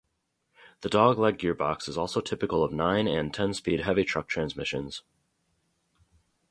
The 0.81 0.89
dog 0.89 1.19
leg 1.19 1.37
gearbox 1.37 1.87
is 1.87 1.95
also 1.95 2.21
typical 2.21 2.63
of 2.63 2.73
nine- 2.73 3.07
and 3.07 3.31
ten-speed 3.31 3.81
heavy-truck 3.81 4.27
transmissions. 4.27 5.03